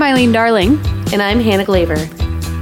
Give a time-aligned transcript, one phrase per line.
[0.00, 0.78] I'm Eileen Darling.
[1.12, 2.08] And I'm Hannah Glaver.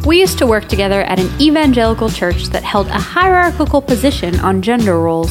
[0.06, 4.62] We used to work together at an evangelical church that held a hierarchical position on
[4.62, 5.30] gender roles.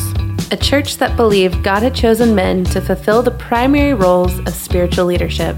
[0.51, 5.05] A church that believed God had chosen men to fulfill the primary roles of spiritual
[5.05, 5.55] leadership.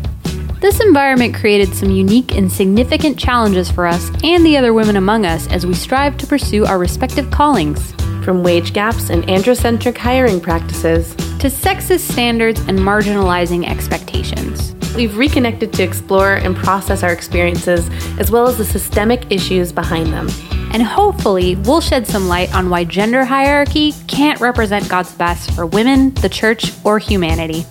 [0.59, 5.25] This environment created some unique and significant challenges for us and the other women among
[5.25, 7.93] us as we strive to pursue our respective callings.
[8.29, 14.75] From wage gaps and androcentric hiring practices to sexist standards and marginalizing expectations.
[14.95, 17.89] We've reconnected to explore and process our experiences
[18.19, 20.27] as well as the systemic issues behind them.
[20.73, 25.65] And hopefully, we'll shed some light on why gender hierarchy can't represent God's best for
[25.65, 27.65] women, the church, or humanity.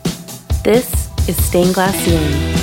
[0.64, 2.57] This is Stained Glass Ceiling.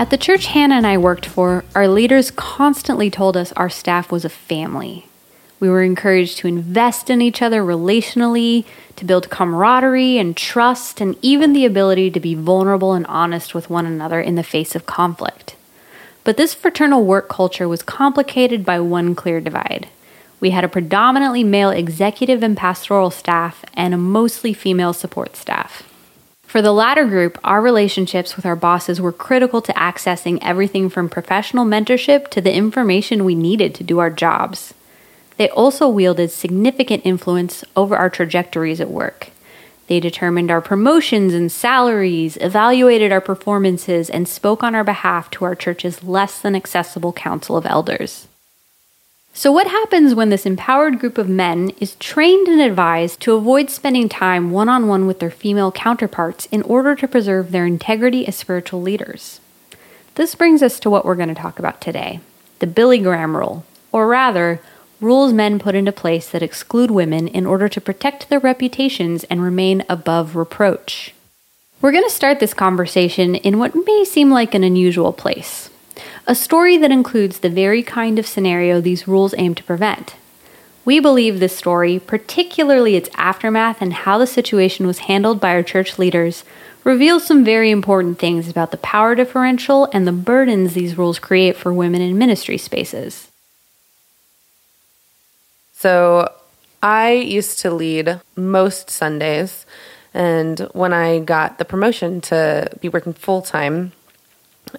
[0.00, 4.10] At the church Hannah and I worked for, our leaders constantly told us our staff
[4.10, 5.04] was a family.
[5.60, 8.64] We were encouraged to invest in each other relationally,
[8.96, 13.68] to build camaraderie and trust, and even the ability to be vulnerable and honest with
[13.68, 15.54] one another in the face of conflict.
[16.24, 19.88] But this fraternal work culture was complicated by one clear divide.
[20.40, 25.89] We had a predominantly male executive and pastoral staff and a mostly female support staff.
[26.50, 31.08] For the latter group, our relationships with our bosses were critical to accessing everything from
[31.08, 34.74] professional mentorship to the information we needed to do our jobs.
[35.36, 39.30] They also wielded significant influence over our trajectories at work.
[39.86, 45.44] They determined our promotions and salaries, evaluated our performances, and spoke on our behalf to
[45.44, 48.26] our church's less than accessible council of elders.
[49.32, 53.70] So, what happens when this empowered group of men is trained and advised to avoid
[53.70, 58.26] spending time one on one with their female counterparts in order to preserve their integrity
[58.26, 59.40] as spiritual leaders?
[60.16, 62.20] This brings us to what we're going to talk about today
[62.58, 64.60] the Billy Graham rule, or rather,
[65.00, 69.42] rules men put into place that exclude women in order to protect their reputations and
[69.42, 71.14] remain above reproach.
[71.80, 75.69] We're going to start this conversation in what may seem like an unusual place
[76.30, 80.14] a story that includes the very kind of scenario these rules aim to prevent.
[80.84, 85.64] We believe this story, particularly its aftermath and how the situation was handled by our
[85.64, 86.44] church leaders,
[86.84, 91.56] reveals some very important things about the power differential and the burdens these rules create
[91.56, 93.26] for women in ministry spaces.
[95.72, 96.32] So,
[96.80, 99.66] I used to lead most Sundays,
[100.14, 103.90] and when I got the promotion to be working full time,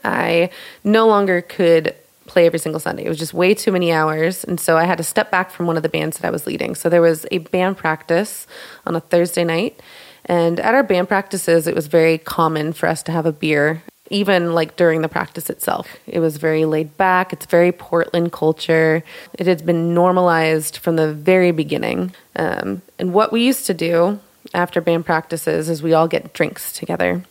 [0.03, 0.49] I
[0.83, 1.95] no longer could
[2.31, 3.05] play every single Sunday.
[3.05, 4.43] It was just way too many hours.
[4.43, 6.47] And so I had to step back from one of the bands that I was
[6.47, 6.75] leading.
[6.75, 8.47] So there was a band practice
[8.85, 9.81] on a Thursday night.
[10.25, 13.83] And at our band practices, it was very common for us to have a beer,
[14.09, 15.97] even like during the practice itself.
[16.07, 17.33] It was very laid back.
[17.33, 19.03] It's very Portland culture.
[19.33, 22.13] It has been normalized from the very beginning.
[22.37, 24.19] Um, and what we used to do
[24.53, 27.23] after band practices is we all get drinks together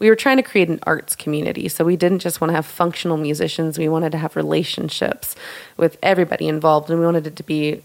[0.00, 1.68] we were trying to create an arts community.
[1.68, 5.36] So we didn't just want to have functional musicians, we wanted to have relationships
[5.76, 7.82] with everybody involved, and we wanted it to be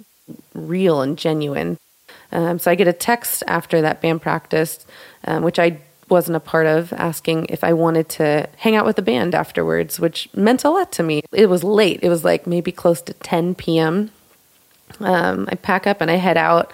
[0.56, 1.78] real and genuine.
[2.32, 4.86] Um, so I get a text after that band practice,
[5.26, 8.96] um, which I wasn't a part of, asking if I wanted to hang out with
[8.96, 11.24] the band afterwards, which meant a lot to me.
[11.32, 14.12] It was late, it was like maybe close to 10 p.m.
[15.00, 16.72] Um, I pack up and I head out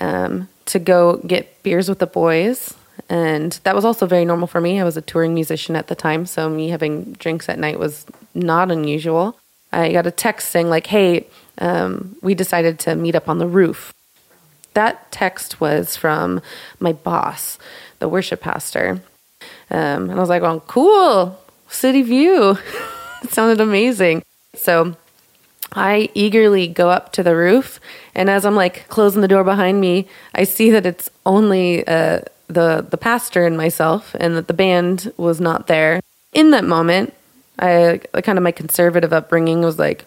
[0.00, 2.74] um, to go get beers with the boys.
[3.08, 4.80] And that was also very normal for me.
[4.80, 8.04] I was a touring musician at the time, so me having drinks at night was
[8.34, 9.38] not unusual.
[9.72, 11.26] I got a text saying, like, hey,
[11.58, 13.94] um, we decided to meet up on the roof.
[14.74, 16.42] That text was from
[16.78, 17.58] my boss,
[17.98, 19.02] the worship pastor.
[19.70, 21.38] Um, and I was like, well, cool,
[21.68, 22.58] city view.
[23.22, 24.22] it sounded amazing.
[24.54, 24.96] So
[25.72, 27.80] I eagerly go up to the roof.
[28.14, 32.24] And as I'm like closing the door behind me, I see that it's only a,
[32.48, 36.00] the the pastor and myself, and that the band was not there.
[36.32, 37.14] In that moment,
[37.58, 40.04] I kind of my conservative upbringing was like,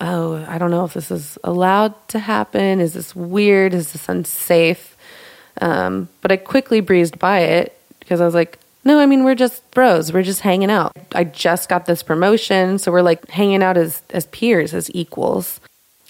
[0.00, 2.80] oh, I don't know if this is allowed to happen.
[2.80, 3.74] Is this weird?
[3.74, 4.96] Is this unsafe?
[5.60, 9.34] Um, but I quickly breezed by it because I was like, no, I mean we're
[9.34, 10.12] just bros.
[10.12, 10.92] We're just hanging out.
[11.14, 15.60] I just got this promotion, so we're like hanging out as as peers, as equals.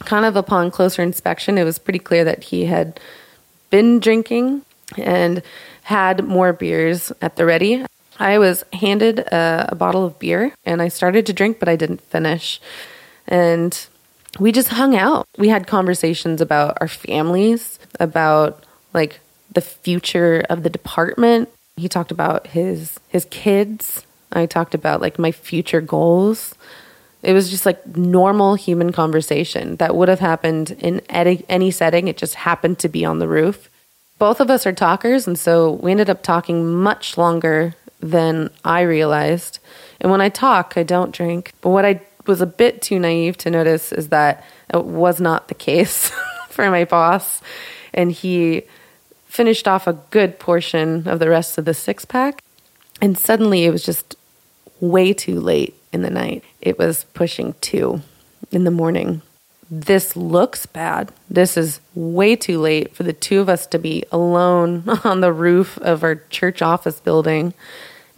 [0.00, 2.98] Kind of upon closer inspection, it was pretty clear that he had
[3.70, 4.62] been drinking
[4.98, 5.42] and
[5.82, 7.84] had more beers at the ready.
[8.18, 11.76] I was handed a, a, bottle of beer and I started to drink, but I
[11.76, 12.60] didn't finish.
[13.26, 13.86] And
[14.38, 15.26] we just hung out.
[15.36, 19.20] We had conversations about our families, about like
[19.52, 21.48] the future of the department.
[21.76, 24.06] He talked about his his kids.
[24.32, 26.54] I talked about like my future goals.
[27.22, 32.06] It was just like normal human conversation that would have happened in any, any setting.
[32.06, 33.70] It just happened to be on the roof.
[34.18, 38.82] Both of us are talkers, and so we ended up talking much longer than I
[38.82, 39.58] realized.
[40.00, 41.52] And when I talk, I don't drink.
[41.60, 45.48] But what I was a bit too naive to notice is that it was not
[45.48, 46.10] the case
[46.48, 47.40] for my boss.
[47.92, 48.62] And he
[49.26, 52.42] finished off a good portion of the rest of the six pack.
[53.00, 54.16] And suddenly it was just
[54.80, 56.44] way too late in the night.
[56.60, 58.02] It was pushing two
[58.52, 59.22] in the morning.
[59.70, 61.12] This looks bad.
[61.30, 65.32] This is way too late for the two of us to be alone on the
[65.32, 67.54] roof of our church office building.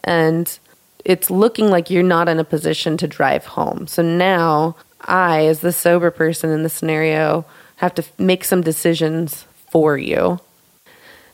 [0.05, 0.59] And
[1.05, 3.87] it's looking like you're not in a position to drive home.
[3.87, 7.45] So now I, as the sober person in the scenario,
[7.77, 10.41] have to make some decisions for you.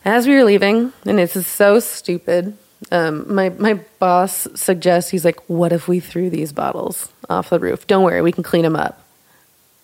[0.05, 2.57] As we were leaving, and this is so stupid,
[2.91, 7.61] um, my my boss suggests he's like, "What if we threw these bottles off the
[7.61, 7.87] roof?
[7.87, 9.02] Don't worry, we can clean them up."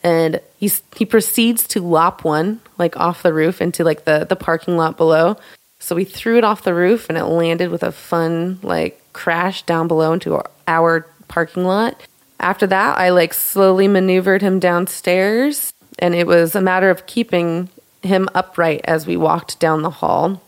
[0.02, 4.36] And he's he proceeds to lop one like off the roof into like the the
[4.36, 5.36] parking lot below.
[5.80, 9.62] So we threw it off the roof, and it landed with a fun like crash
[9.62, 12.00] down below into our, our parking lot.
[12.40, 17.68] After that, I like slowly maneuvered him downstairs, and it was a matter of keeping
[18.02, 20.40] him upright as we walked down the hall.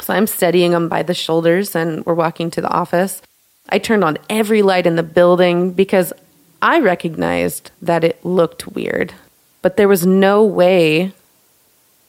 [0.00, 3.20] So I'm steadying him by the shoulders and we're walking to the office.
[3.68, 6.12] I turned on every light in the building because
[6.60, 9.14] I recognized that it looked weird.
[9.62, 11.12] But there was no way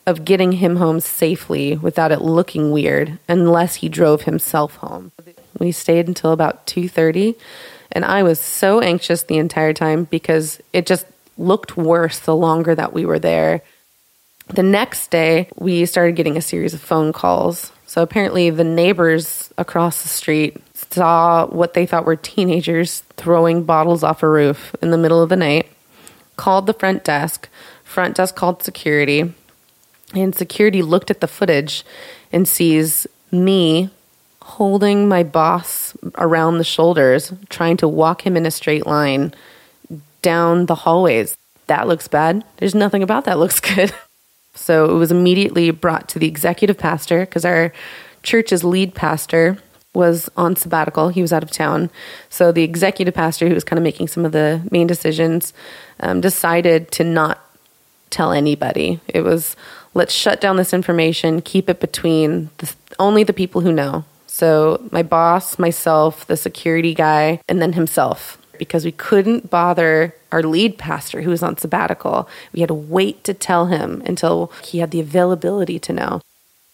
[0.05, 5.11] of getting him home safely without it looking weird unless he drove himself home.
[5.59, 7.35] We stayed until about 2:30
[7.91, 11.05] and I was so anxious the entire time because it just
[11.37, 13.61] looked worse the longer that we were there.
[14.47, 17.71] The next day, we started getting a series of phone calls.
[17.85, 20.57] So apparently, the neighbors across the street
[20.91, 25.29] saw what they thought were teenagers throwing bottles off a roof in the middle of
[25.29, 25.71] the night,
[26.35, 27.49] called the front desk.
[27.83, 29.33] Front desk called security,
[30.13, 31.83] and security looked at the footage
[32.31, 33.89] and sees me
[34.41, 39.33] holding my boss around the shoulders, trying to walk him in a straight line
[40.21, 41.37] down the hallways.
[41.67, 42.43] That looks bad.
[42.57, 43.93] There's nothing about that looks good.
[44.55, 47.71] So it was immediately brought to the executive pastor because our
[48.23, 49.57] church's lead pastor
[49.93, 51.09] was on sabbatical.
[51.09, 51.89] He was out of town.
[52.29, 55.53] So the executive pastor, who was kind of making some of the main decisions,
[55.99, 57.39] um, decided to not
[58.09, 58.99] tell anybody.
[59.07, 59.55] It was
[59.93, 64.05] let's shut down this information, keep it between the, only the people who know.
[64.27, 70.43] So my boss, myself, the security guy, and then himself because we couldn't bother our
[70.43, 72.29] lead pastor who was on sabbatical.
[72.53, 76.21] We had to wait to tell him until he had the availability to know.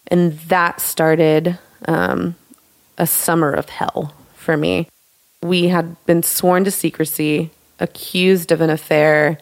[0.08, 2.34] And that started um,
[2.98, 4.88] a summer of hell for me.
[5.42, 9.38] We had been sworn to secrecy, accused of an affair,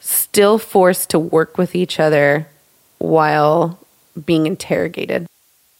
[0.00, 2.46] still forced to work with each other
[2.98, 3.78] while
[4.24, 5.26] being interrogated.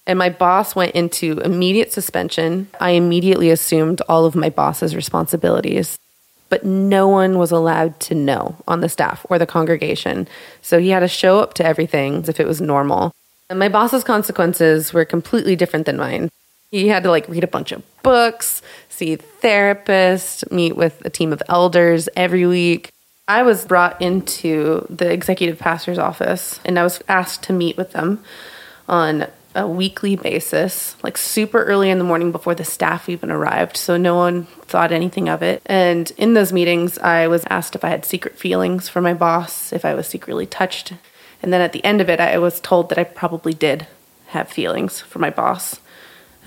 [0.06, 2.68] And my boss went into immediate suspension.
[2.80, 5.98] I immediately assumed all of my boss's responsibilities,
[6.48, 10.26] but no one was allowed to know on the staff or the congregation.
[10.62, 13.12] So he had to show up to everything as if it was normal.
[13.50, 16.30] And my boss's consequences were completely different than mine.
[16.70, 21.32] He had to like read a bunch of books, see therapists, meet with a team
[21.32, 22.92] of elders every week.
[23.26, 27.92] I was brought into the executive pastor's office and I was asked to meet with
[27.92, 28.22] them
[28.88, 33.76] on a weekly basis, like super early in the morning before the staff even arrived.
[33.76, 35.62] So no one thought anything of it.
[35.66, 39.72] And in those meetings, I was asked if I had secret feelings for my boss,
[39.72, 40.92] if I was secretly touched.
[41.42, 43.86] And then at the end of it, I was told that I probably did
[44.28, 45.80] have feelings for my boss,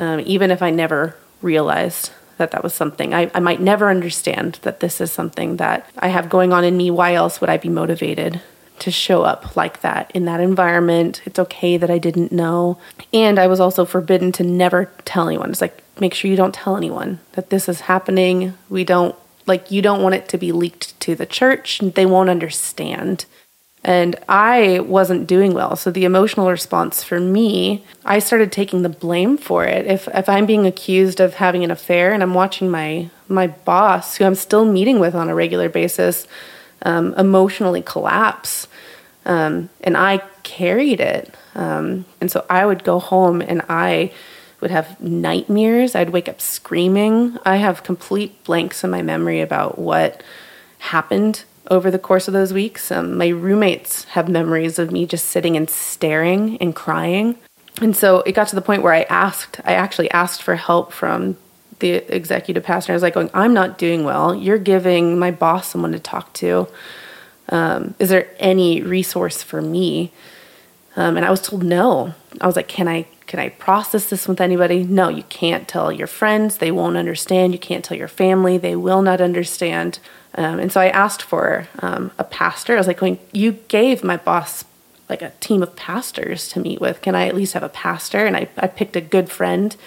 [0.02, 3.14] um, even if I never realized that that was something.
[3.14, 6.76] I, I might never understand that this is something that I have going on in
[6.76, 6.90] me.
[6.90, 8.42] Why else would I be motivated
[8.82, 11.22] to show up like that in that environment.
[11.26, 12.80] It's okay that I didn't know.
[13.14, 15.52] And I was also forbidden to never tell anyone.
[15.52, 18.56] It's like, make sure you don't tell anyone that this is happening.
[18.70, 19.16] We don't,
[19.46, 21.78] like, you don't want it to be leaked to the church.
[21.80, 23.26] They won't understand.
[23.84, 25.76] And I wasn't doing well.
[25.76, 29.88] So the emotional response for me, I started taking the blame for it.
[29.88, 34.18] If if I'm being accused of having an affair and I'm watching my my boss,
[34.18, 36.28] who I'm still meeting with on a regular basis,
[36.84, 38.68] um, emotionally collapse,
[39.26, 41.34] um, and I carried it.
[41.56, 44.12] Um, and so I would go home and I
[44.60, 45.96] would have nightmares.
[45.96, 47.38] I'd wake up screaming.
[47.44, 50.22] I have complete blanks in my memory about what
[50.78, 52.92] happened over the course of those weeks.
[52.92, 57.38] Um, my roommates have memories of me just sitting and staring and crying.
[57.82, 60.92] And so it got to the point where I asked, I actually asked for help
[60.92, 61.38] from
[61.80, 62.92] the executive pastor.
[62.92, 64.36] I was like, going, I'm not doing well.
[64.36, 66.68] You're giving my boss someone to talk to.
[67.50, 70.12] Um, is there any resource for me?
[70.96, 72.14] Um, and I was told no.
[72.40, 74.84] I was like, can I can I process this with anybody?
[74.84, 76.58] No, you can't tell your friends.
[76.58, 77.54] They won't understand.
[77.54, 78.58] You can't tell your family.
[78.58, 80.00] They will not understand.
[80.36, 82.74] Um, and so I asked for um, a pastor.
[82.74, 84.66] I was like, going, you gave my boss
[85.08, 87.02] like a team of pastors to meet with.
[87.02, 88.26] Can I at least have a pastor?
[88.26, 89.78] And I, I picked a good friend.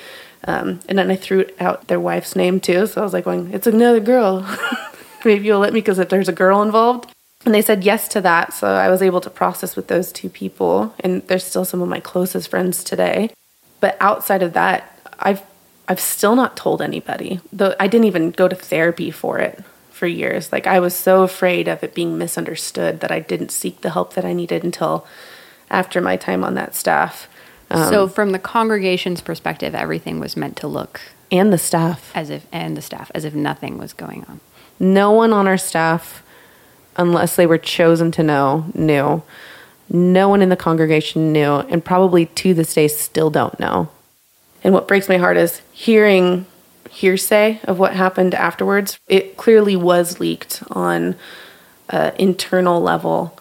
[0.44, 2.86] Um, and then I threw out their wife's name too.
[2.86, 4.40] So I was like, going, it's another girl.
[5.26, 7.13] Maybe you'll let me because if there's a girl involved.
[7.44, 8.54] And they said yes to that.
[8.54, 10.94] So I was able to process with those two people.
[11.00, 13.30] And they're still some of my closest friends today.
[13.80, 15.42] But outside of that, I've
[15.86, 17.40] I've still not told anybody.
[17.52, 20.50] Though I didn't even go to therapy for it for years.
[20.50, 24.14] Like I was so afraid of it being misunderstood that I didn't seek the help
[24.14, 25.06] that I needed until
[25.70, 27.28] after my time on that staff.
[27.70, 32.30] Um, so from the congregation's perspective, everything was meant to look and the staff as
[32.30, 34.40] if and the staff as if nothing was going on.
[34.80, 36.23] No one on our staff
[36.96, 39.22] unless they were chosen to know, knew.
[39.88, 43.88] No one in the congregation knew, and probably to this day still don't know.
[44.62, 46.46] And what breaks my heart is hearing
[46.90, 48.98] hearsay of what happened afterwards.
[49.08, 51.16] It clearly was leaked on
[51.90, 53.38] an internal level,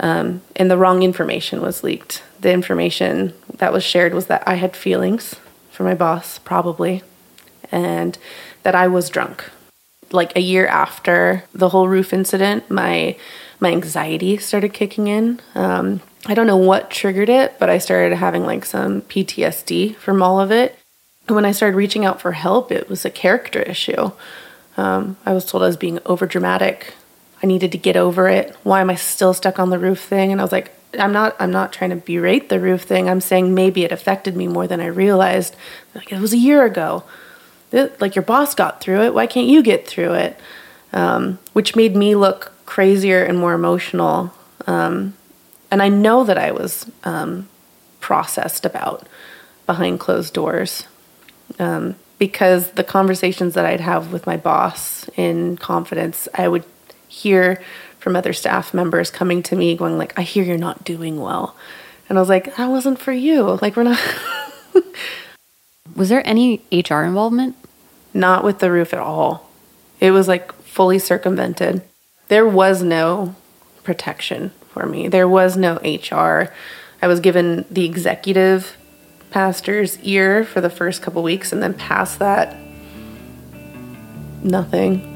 [0.00, 2.22] um, and the wrong information was leaked.
[2.40, 5.36] The information that was shared was that I had feelings
[5.70, 7.02] for my boss, probably,
[7.70, 8.16] and
[8.62, 9.50] that I was drunk
[10.12, 13.16] like a year after the whole roof incident, my
[13.60, 15.40] my anxiety started kicking in.
[15.54, 20.22] Um, I don't know what triggered it, but I started having like some PTSD from
[20.22, 20.76] all of it.
[21.28, 24.10] And when I started reaching out for help, it was a character issue.
[24.76, 26.94] Um, I was told I was being over dramatic.
[27.42, 28.56] I needed to get over it.
[28.62, 30.32] Why am I still stuck on the roof thing?
[30.32, 31.34] And I was like, I'm not.
[31.38, 33.08] I'm not trying to berate the roof thing.
[33.08, 35.56] I'm saying maybe it affected me more than I realized.
[35.94, 37.04] Like it was a year ago
[37.72, 39.14] like your boss got through it.
[39.14, 40.38] Why can't you get through it?
[40.92, 44.32] Um, which made me look crazier and more emotional.
[44.66, 45.14] Um,
[45.70, 47.48] and I know that I was um,
[48.00, 49.08] processed about
[49.64, 50.86] behind closed doors
[51.58, 56.64] um, because the conversations that I'd have with my boss in confidence, I would
[57.08, 57.62] hear
[57.98, 61.56] from other staff members coming to me going like, "I hear you're not doing well,"
[62.08, 63.58] and I was like, "That wasn't for you.
[63.62, 64.00] Like we're not."
[65.94, 67.56] was there any HR involvement?
[68.14, 69.50] not with the roof at all.
[70.00, 71.82] It was like fully circumvented.
[72.28, 73.34] There was no
[73.82, 75.08] protection for me.
[75.08, 76.52] There was no HR.
[77.00, 78.76] I was given the executive
[79.30, 82.56] pastor's ear for the first couple weeks, and then past that,
[84.42, 85.11] nothing.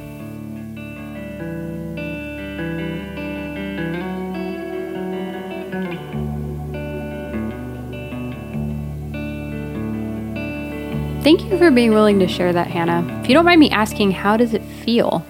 [11.27, 13.21] Thank you for being willing to share that, Hannah.
[13.21, 15.27] If you don't mind me asking, how does it feel?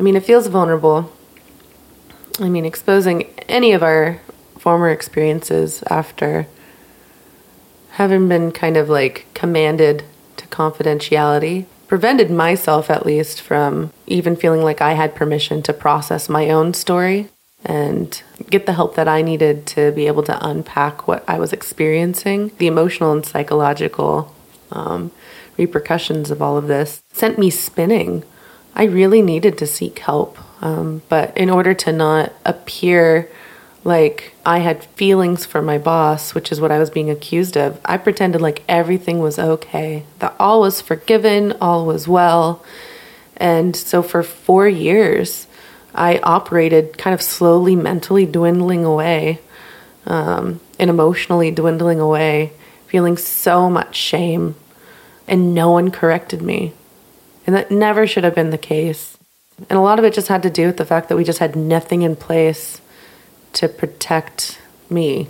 [0.00, 1.12] I mean, it feels vulnerable.
[2.40, 4.22] I mean, exposing any of our
[4.58, 6.46] former experiences after
[7.90, 10.02] having been kind of like commanded
[10.38, 16.30] to confidentiality prevented myself, at least, from even feeling like I had permission to process
[16.30, 17.28] my own story
[17.66, 21.52] and get the help that I needed to be able to unpack what I was
[21.52, 24.33] experiencing, the emotional and psychological
[24.74, 25.10] um,
[25.56, 28.24] repercussions of all of this sent me spinning.
[28.74, 30.38] I really needed to seek help.
[30.62, 33.30] Um, but in order to not appear
[33.84, 37.78] like I had feelings for my boss, which is what I was being accused of,
[37.84, 42.64] I pretended like everything was okay, that all was forgiven, all was well.
[43.36, 45.46] And so for four years,
[45.94, 49.40] I operated kind of slowly, mentally dwindling away
[50.06, 52.52] um, and emotionally dwindling away,
[52.86, 54.54] feeling so much shame
[55.26, 56.72] and no one corrected me.
[57.46, 59.18] And that never should have been the case.
[59.68, 61.38] And a lot of it just had to do with the fact that we just
[61.38, 62.80] had nothing in place
[63.54, 65.28] to protect me.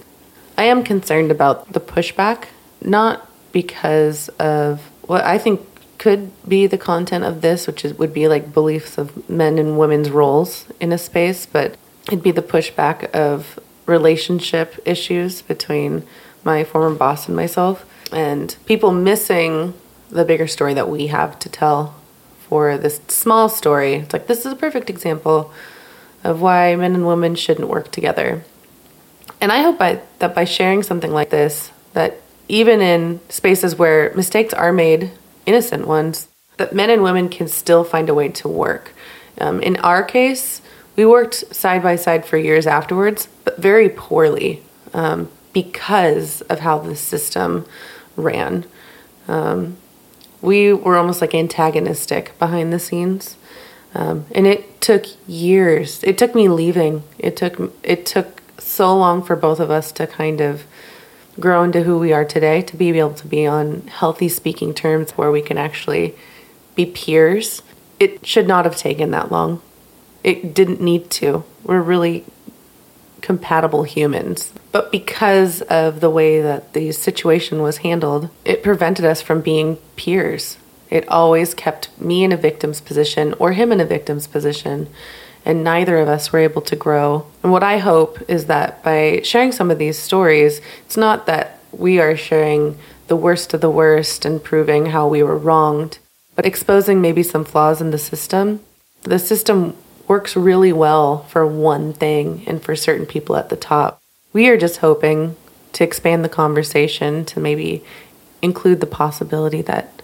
[0.57, 2.47] I am concerned about the pushback,
[2.81, 5.61] not because of what I think
[5.99, 9.79] could be the content of this, which is, would be like beliefs of men and
[9.79, 16.07] women's roles in a space, but it'd be the pushback of relationship issues between
[16.45, 19.75] my former boss and myself, and people missing
[20.15, 21.95] the bigger story that we have to tell
[22.49, 23.95] for this small story.
[23.95, 25.53] It's like this is a perfect example
[26.23, 28.45] of why men and women shouldn't work together.
[29.41, 34.13] And I hope by, that by sharing something like this, that even in spaces where
[34.15, 35.11] mistakes are made,
[35.45, 38.93] innocent ones, that men and women can still find a way to work.
[39.41, 40.63] Um, in our case,
[40.97, 44.63] we worked side by side for years afterwards, but very poorly.
[44.93, 47.65] Um, because of how the system
[48.17, 48.67] ran.
[49.27, 49.79] Um,
[50.45, 53.37] we were almost like antagonistic behind the scenes.
[53.95, 56.03] Um, and it took years.
[56.05, 57.03] It took me leaving.
[57.19, 60.65] It took it took so long for both of us to kind of
[61.41, 65.13] grow into who we are today, to be able to be on healthy speaking terms
[65.13, 66.15] where we can actually
[66.75, 67.63] be peers.
[67.99, 69.63] It should not have taken that long.
[70.23, 71.45] It didn't need to.
[71.63, 72.25] We're really
[73.25, 74.53] compatible humans.
[74.71, 79.79] But because of the way that the situation was handled, it prevented us from being
[79.97, 80.59] peers.
[80.91, 84.89] It always kept me in a victim's position or him in a victim's position,
[85.43, 87.27] and neither of us were able to grow.
[87.43, 91.59] And what I hope is that by sharing some of these stories, it's not that
[91.73, 92.79] we are sharing
[93.09, 95.99] the worst of the worst and proving how we were wronged,
[96.37, 98.61] but exposing maybe some flaws in the system.
[99.03, 99.77] The system
[100.07, 104.01] works really well for one thing and for certain people at the top.
[104.33, 105.37] We are just hoping
[105.73, 107.83] to expand the conversation to maybe
[108.43, 110.03] include the possibility that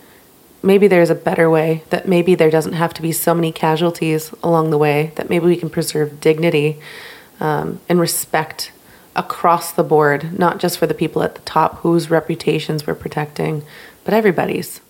[0.62, 4.32] maybe there's a better way, that maybe there doesn't have to be so many casualties
[4.42, 6.78] along the way, that maybe we can preserve dignity
[7.38, 8.72] um, and respect
[9.16, 13.62] across the board, not just for the people at the top whose reputations we're protecting,
[14.04, 14.80] but everybody's.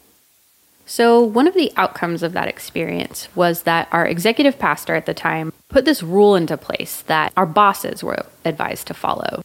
[0.90, 5.14] So, one of the outcomes of that experience was that our executive pastor at the
[5.14, 9.44] time put this rule into place that our bosses were advised to follow.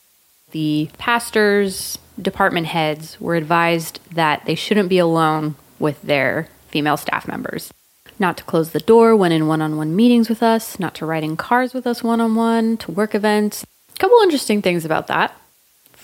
[0.53, 7.27] The pastors, department heads were advised that they shouldn't be alone with their female staff
[7.27, 7.71] members.
[8.17, 11.05] Not to close the door when in one on one meetings with us, not to
[11.05, 13.63] ride in cars with us one on one, to work events.
[13.93, 15.39] A couple interesting things about that.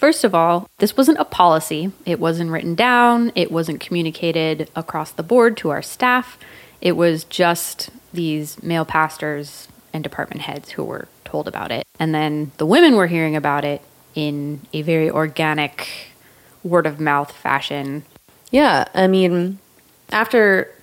[0.02, 1.92] First of all, this wasn't a policy.
[2.08, 3.32] It wasn't written down.
[3.36, 6.40] It wasn't communicated across the board to our staff.
[6.82, 11.86] It was just these male pastors and department heads who were told about it.
[12.00, 13.84] And then the women were hearing about it
[14.16, 15.88] in a very organic,
[16.64, 18.04] word of mouth fashion.
[18.50, 19.60] Yeah, I mean,
[20.10, 20.74] after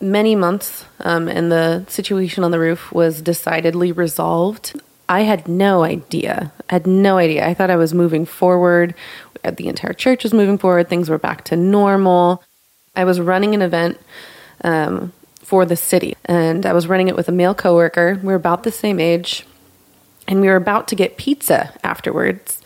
[0.00, 5.82] many months um, and the situation on the roof was decidedly resolved, I had no
[5.82, 6.52] idea.
[6.70, 7.46] I had no idea.
[7.46, 8.94] I thought I was moving forward.
[9.42, 10.88] The entire church was moving forward.
[10.88, 12.42] Things were back to normal.
[12.94, 13.98] I was running an event
[14.62, 18.18] um, for the city, and I was running it with a male coworker.
[18.22, 19.44] We were about the same age,
[20.28, 22.62] and we were about to get pizza afterwards.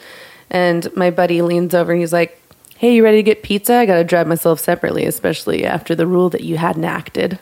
[0.50, 2.40] And my buddy leans over and he's like,
[2.78, 3.74] Hey, you ready to get pizza?
[3.74, 7.38] I got to drive myself separately, especially after the rule that you hadn't acted.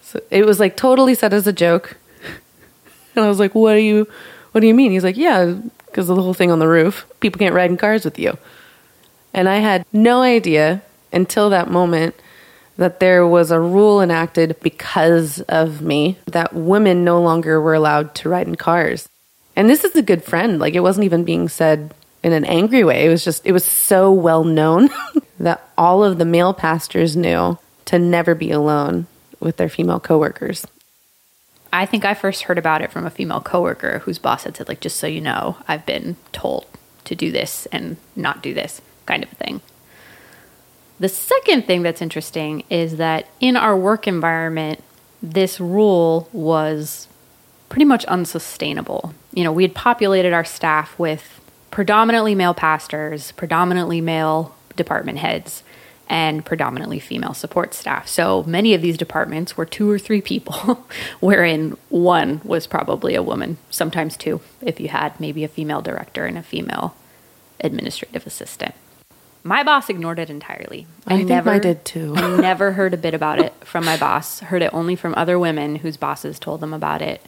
[0.00, 1.98] So it was like totally said as a joke.
[3.14, 4.06] And I was like, "What do you,
[4.52, 5.54] what do you mean?" He's like, "Yeah,
[5.86, 7.06] because of the whole thing on the roof.
[7.20, 8.36] People can't ride in cars with you."
[9.34, 12.14] And I had no idea until that moment
[12.76, 18.14] that there was a rule enacted because of me that women no longer were allowed
[18.16, 19.08] to ride in cars.
[19.54, 20.58] And this is a good friend.
[20.58, 23.04] Like it wasn't even being said in an angry way.
[23.04, 24.88] It was just it was so well known
[25.38, 29.06] that all of the male pastors knew to never be alone
[29.40, 30.66] with their female coworkers.
[31.72, 34.68] I think I first heard about it from a female coworker whose boss had said,
[34.68, 36.66] like, just so you know, I've been told
[37.04, 39.60] to do this and not do this kind of thing.
[41.00, 44.82] The second thing that's interesting is that in our work environment,
[45.22, 47.08] this rule was
[47.68, 49.14] pretty much unsustainable.
[49.32, 55.62] You know, we had populated our staff with predominantly male pastors, predominantly male department heads,
[56.12, 58.06] and predominantly female support staff.
[58.06, 60.86] So many of these departments were two or three people,
[61.20, 66.26] wherein one was probably a woman, sometimes two, if you had maybe a female director
[66.26, 66.94] and a female
[67.60, 68.74] administrative assistant.
[69.42, 70.86] My boss ignored it entirely.
[71.06, 72.12] I, I think never, I did too.
[72.14, 74.40] I never heard a bit about it from my boss.
[74.40, 77.22] Heard it only from other women whose bosses told them about it.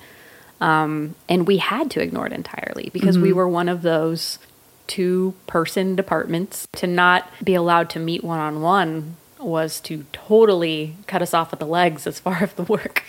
[0.61, 3.25] Um, and we had to ignore it entirely because mm-hmm.
[3.25, 4.39] we were one of those
[4.87, 6.69] two person departments.
[6.73, 11.53] To not be allowed to meet one on one was to totally cut us off
[11.53, 13.05] at the legs as far as the work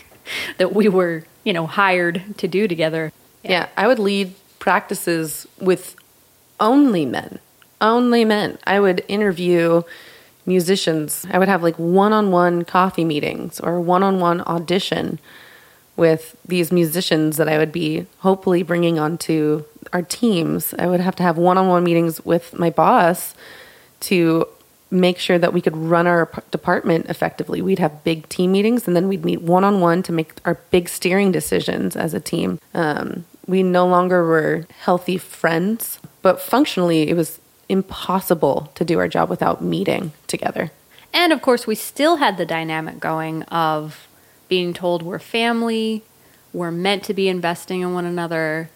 [0.57, 3.11] that we were, you know, hired to do together.
[3.43, 3.51] Yeah.
[3.51, 5.95] yeah, I would lead practices with
[6.59, 7.39] only men,
[7.79, 8.57] only men.
[8.65, 9.83] I would interview
[10.45, 11.25] musicians.
[11.29, 15.19] I would have like one on one coffee meetings or one on one audition
[15.97, 20.73] with these musicians that I would be hopefully bringing onto our teams.
[20.77, 23.34] I would have to have one on one meetings with my boss
[24.01, 24.47] to
[24.91, 27.62] make sure that we could run our department effectively.
[27.62, 30.55] We'd have big team meetings and then we'd meet one on one to make our
[30.71, 32.60] big steering decisions as a team.
[32.73, 39.08] Um, we no longer were healthy friends, but functionally, it was impossible to do our
[39.08, 40.71] job without meeting together.
[41.13, 44.08] And of course, we still had the dynamic going of
[44.47, 46.03] being told we're family,
[46.53, 48.69] we're meant to be investing in one another,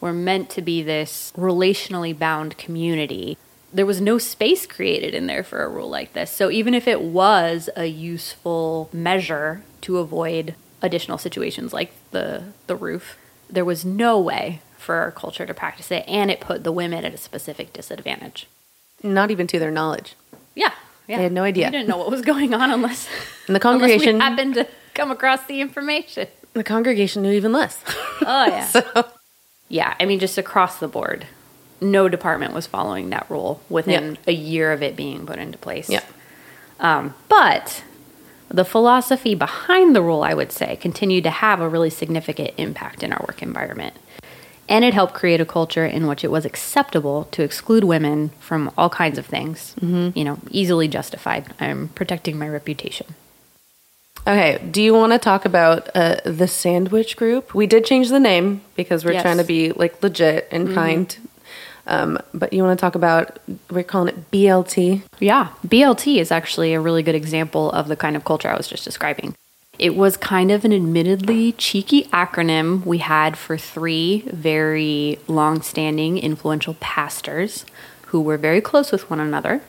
[0.00, 3.36] we're meant to be this relationally bound community.
[3.72, 6.30] there was no space created in there for a rule like this.
[6.30, 12.76] So even if it was a useful measure to avoid additional situations like the the
[12.76, 13.16] roof,
[13.50, 17.04] there was no way for our culture to practice it and it put the women
[17.04, 18.46] at a specific disadvantage.
[19.02, 20.14] Not even to their knowledge.
[20.54, 20.70] Yeah.
[21.08, 21.16] Yeah.
[21.18, 21.66] They had no idea.
[21.66, 23.08] We didn't know what was going on unless
[23.46, 26.26] And the congregation happened to come across the information.
[26.54, 27.82] the congregation knew even less.
[28.22, 28.66] Oh yeah.
[28.74, 28.82] so
[29.68, 31.26] Yeah, I mean, just across the board,
[31.80, 34.20] no department was following that rule within Yeah.
[34.26, 35.88] a year of it being put into place.
[35.90, 36.02] Yeah.
[36.80, 37.82] Um, but
[38.48, 43.02] the philosophy behind the rule, I would say, continued to have a really significant impact
[43.02, 43.94] in our work environment.
[44.68, 48.70] And it helped create a culture in which it was acceptable to exclude women from
[48.76, 49.74] all kinds of things.
[49.80, 51.52] You know, easily justified.
[51.60, 53.14] I'm protecting my reputation.
[54.26, 57.54] Okay, do you want to talk about uh, the sandwich group?
[57.54, 59.22] We did change the name because we're Yes.
[59.22, 61.16] trying to be like legit and kind.
[61.86, 63.38] Um, but you want to talk about
[63.70, 65.02] we're calling it BLT.
[65.20, 68.66] Yeah, BLT is actually a really good example of the kind of culture I was
[68.66, 69.36] just describing.
[69.78, 76.18] It was kind of an admittedly cheeky acronym we had for three very long standing,
[76.18, 77.64] influential pastors
[78.06, 79.60] who were very close with one another.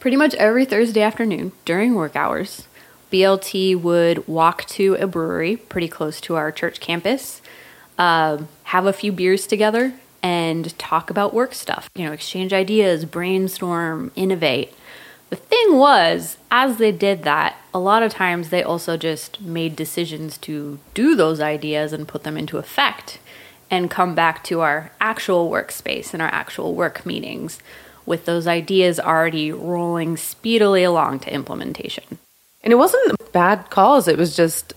[0.00, 2.66] Pretty much every Thursday afternoon during work hours,
[3.12, 7.40] BLT would walk to a brewery pretty close to our church campus,
[7.98, 11.88] um, have a few beers together, and talk about work stuff.
[11.94, 14.74] You know, exchange ideas, brainstorm, innovate.
[15.30, 19.74] The thing was, as they did that, a lot of times they also just made
[19.76, 23.18] decisions to do those ideas and put them into effect
[23.70, 27.58] and come back to our actual workspace and our actual work meetings
[28.04, 32.18] with those ideas already rolling speedily along to implementation.
[32.66, 34.74] And it wasn't bad calls, it was just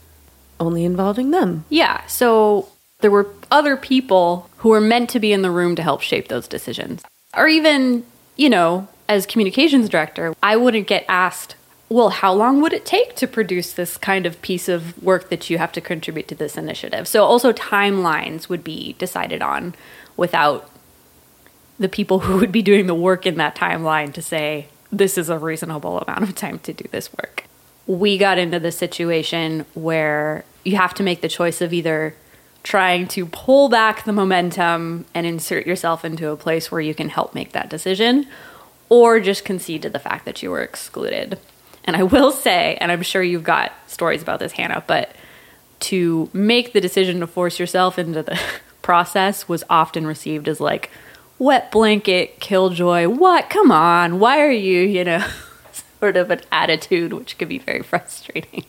[0.60, 1.66] only involving them.
[1.70, 5.82] Yeah, so there were other people who were meant to be in the room to
[5.82, 7.02] help shape those decisions.
[7.36, 11.56] Or even, you know, as communications director, I wouldn't get asked,
[11.90, 15.50] well, how long would it take to produce this kind of piece of work that
[15.50, 17.08] you have to contribute to this initiative?
[17.08, 19.74] So also timelines would be decided on
[20.16, 20.70] without
[21.80, 25.28] the people who would be doing the work in that timeline to say, this is
[25.28, 27.46] a reasonable amount of time to do this work.
[27.90, 32.14] We got into the situation where you have to make the choice of either
[32.62, 37.10] trying to pull back the momentum and insert yourself into a place where you can
[37.10, 38.28] help make that decision,
[38.90, 41.40] or just concede to the fact that you were excluded.
[41.84, 45.16] And I will say, and I'm sure you've got stories about this, Hannah, but
[45.80, 48.40] to make the decision to force yourself into the
[48.84, 50.92] process was often received as like
[51.40, 53.08] wet blanket, killjoy.
[53.08, 53.50] What?
[53.50, 54.20] Come on.
[54.20, 55.26] Why are you, you know,
[56.00, 58.66] sort of an attitude, which could be very frustrating.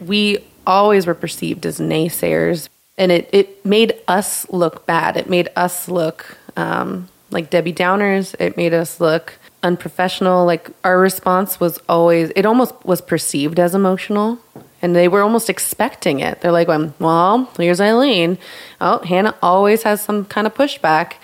[0.00, 5.16] We always were perceived as naysayers, and it, it made us look bad.
[5.16, 8.34] It made us look um, like Debbie Downers.
[8.38, 10.44] It made us look unprofessional.
[10.44, 14.38] Like our response was always, it almost was perceived as emotional.
[14.82, 16.40] And they were almost expecting it.
[16.40, 16.66] They're like,
[16.98, 18.36] well, here's Eileen.
[18.80, 21.14] Oh, Hannah always has some kind of pushback.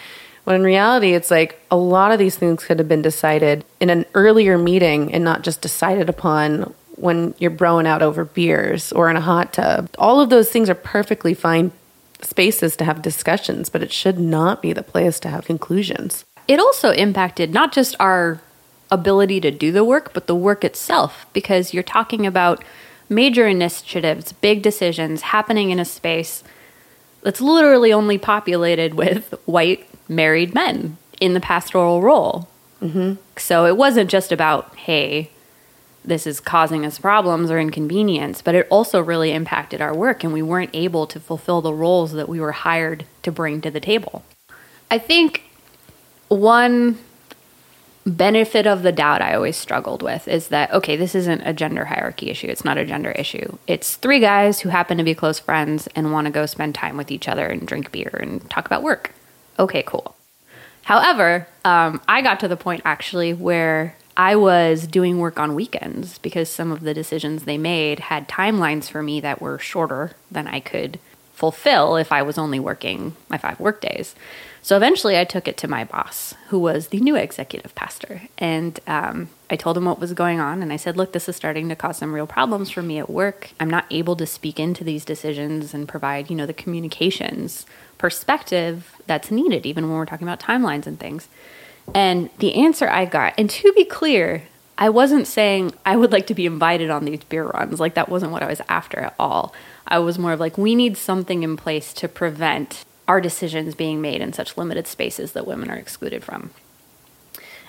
[0.49, 3.91] When in reality, it's like a lot of these things could have been decided in
[3.91, 9.11] an earlier meeting and not just decided upon when you're broing out over beers or
[9.11, 9.91] in a hot tub.
[9.99, 11.71] All of those things are perfectly fine
[12.23, 16.25] spaces to have discussions, but it should not be the place to have conclusions.
[16.49, 18.41] It also impacted not just our
[18.91, 22.65] ability to do the work, but the work itself, because you're talking about
[23.11, 26.43] major initiatives, big decisions happening in a space
[27.21, 32.49] that's literally only populated with white married men in the pastoral role.
[32.83, 33.15] Mm-hmm.
[33.37, 35.31] So it wasn't just about, hey,
[36.05, 40.33] this is causing us problems or inconvenience, but it also really impacted our work, and
[40.33, 43.81] we weren't able to fulfill the roles that we were hired to bring to the
[43.81, 44.25] table.
[44.91, 45.43] I think
[46.29, 46.99] one
[48.07, 51.85] benefit of the doubt I always struggled with is that, okay, this isn't a gender
[51.87, 52.47] hierarchy issue.
[52.47, 53.59] It's not a gender issue.
[53.67, 56.97] It's three guys who happen to be close friends and want to go spend time
[56.97, 59.13] with each other and drink beer and talk about work.
[59.59, 60.15] Okay, cool.
[60.85, 66.19] However, um, I got to the point actually where I was doing work on weekends
[66.19, 70.49] because some of the decisions they made had timelines for me that were shorter than
[70.49, 70.99] I could
[71.35, 74.17] fulfill if I was only working my five work days.
[74.61, 78.23] So eventually I took it to my boss, who was the new executive pastor.
[78.37, 80.63] And um, I told him what was going on.
[80.63, 83.09] And I said, Look, this is starting to cause some real problems for me at
[83.09, 83.51] work.
[83.61, 87.67] I'm not able to speak into these decisions and provide, you know, the communications
[87.99, 91.29] perspective that's needed, even when we're talking about timelines and things.
[91.95, 94.45] And the answer I got, and to be clear,
[94.77, 97.81] I wasn't saying I would like to be invited on these beer runs.
[97.81, 99.53] Like, that wasn't what I was after at all.
[99.87, 104.01] I was more of like, we need something in place to prevent our decisions being
[104.01, 106.51] made in such limited spaces that women are excluded from.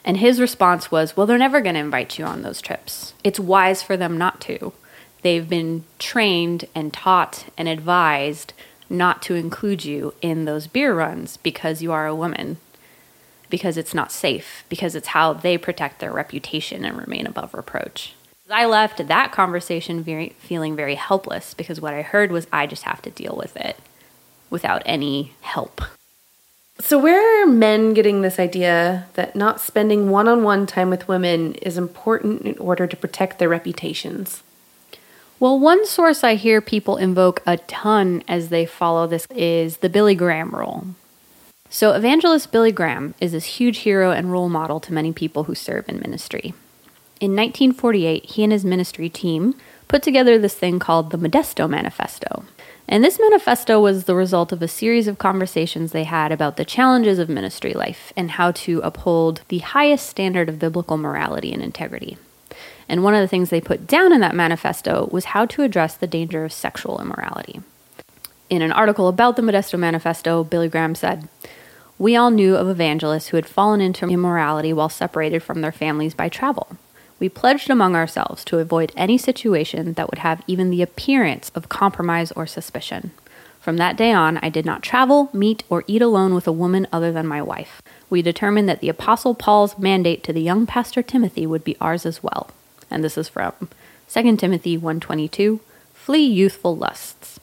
[0.04, 3.14] And his response was, Well, they're never going to invite you on those trips.
[3.24, 4.74] It's wise for them not to.
[5.22, 8.54] They've been trained and taught and advised
[8.90, 12.58] not to include you in those beer runs because you are a woman,
[13.50, 18.14] because it's not safe, because it's how they protect their reputation and remain above reproach.
[18.50, 22.84] I left that conversation very, feeling very helpless because what I heard was I just
[22.84, 23.78] have to deal with it
[24.50, 25.82] without any help.
[26.80, 31.10] So, where are men getting this idea that not spending one on one time with
[31.10, 34.42] women is important in order to protect their reputations?
[35.42, 39.88] Well, one source I hear people invoke a ton as they follow this is the
[39.88, 40.88] Billy Graham rule.
[41.70, 45.56] So, evangelist Billy Graham is this huge hero and role model to many people who
[45.56, 46.54] serve in ministry.
[47.22, 49.56] In 1948, he and his ministry team
[49.88, 52.44] put together this thing called the Modesto Manifesto.
[52.90, 56.66] And this manifesto was the result of a series of conversations they had about the
[56.66, 61.64] challenges of ministry life and how to uphold the highest standard of biblical morality and
[61.64, 62.18] integrity.
[62.90, 65.96] And one of the things they put down in that manifesto was how to address
[65.96, 67.62] the danger of sexual immorality.
[68.50, 71.30] In an article about the Modesto Manifesto, Billy Graham said,
[72.00, 76.16] We all knew of evangelists who had fallen into immorality while separated from their families
[76.16, 76.76] by travel.
[77.20, 81.70] We pledged among ourselves to avoid any situation that would have even the appearance of
[81.70, 83.12] compromise or suspicion.
[83.60, 86.88] From that day on, I did not travel, meet, or eat alone with a woman
[86.92, 87.84] other than my wife.
[88.10, 92.06] We determined that the Apostle Paul's mandate to the young pastor Timothy would be ours
[92.06, 92.50] as well.
[92.92, 93.54] And this is from
[94.08, 95.60] 2 Timothy 1:22,
[95.94, 97.40] flee youthful lusts.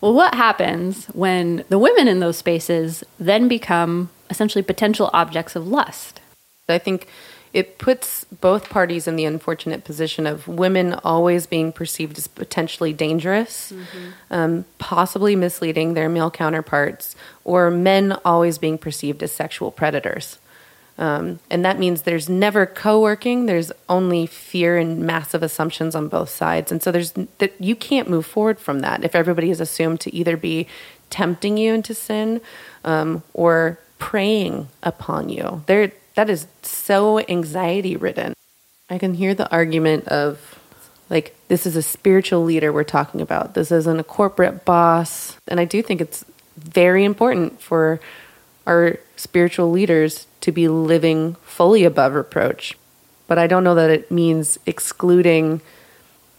[0.00, 5.66] Well, what happens when the women in those spaces then become essentially potential objects of
[5.66, 6.20] lust?
[6.68, 7.08] I think
[7.52, 12.92] it puts both parties in the unfortunate position of women always being perceived as potentially
[12.92, 14.08] dangerous, mm-hmm.
[14.30, 20.38] um, possibly misleading their male counterparts, or men always being perceived as sexual predators.
[20.98, 23.46] Um, and that means there's never co-working.
[23.46, 28.08] There's only fear and massive assumptions on both sides, and so there's that you can't
[28.08, 30.66] move forward from that if everybody is assumed to either be
[31.10, 32.40] tempting you into sin
[32.84, 35.62] um, or preying upon you.
[35.66, 38.34] There, that is so anxiety ridden.
[38.88, 40.58] I can hear the argument of
[41.10, 43.54] like this is a spiritual leader we're talking about.
[43.54, 45.36] This isn't a corporate boss.
[45.48, 46.24] And I do think it's
[46.56, 48.00] very important for
[48.66, 52.76] our spiritual leaders to be living fully above reproach.
[53.26, 55.60] But I don't know that it means excluding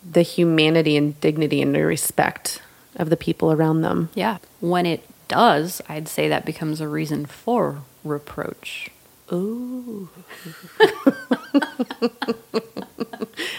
[0.09, 2.61] the humanity and dignity and the respect
[2.95, 4.09] of the people around them.
[4.13, 4.37] Yeah.
[4.59, 8.89] When it does, I'd say that becomes a reason for reproach.
[9.31, 10.09] Ooh.
[10.79, 12.21] it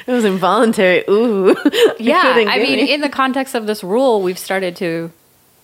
[0.07, 1.05] was involuntary.
[1.09, 1.55] Ooh.
[1.99, 2.45] yeah.
[2.49, 5.13] I mean, in the context of this rule, we've started to